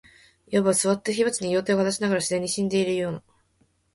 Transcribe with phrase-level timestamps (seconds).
[0.51, 3.23] 謂わば、坐って火鉢に両手をかざしながら、自然に死んでいるような、